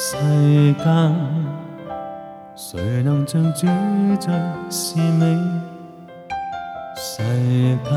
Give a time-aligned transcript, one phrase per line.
[0.00, 1.16] 世间
[2.54, 3.66] 谁能像主
[4.20, 5.24] 宰是美？
[6.96, 7.90] 世间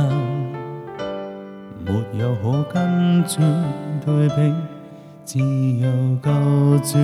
[1.85, 3.40] 没有可跟主
[4.03, 4.52] 对比，
[5.23, 5.91] 自由
[6.23, 6.31] 救
[6.79, 6.98] 主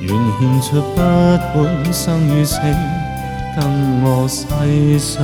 [0.01, 0.99] 願獻出不
[1.53, 2.59] 管生與死，
[3.55, 5.23] 跟我細想，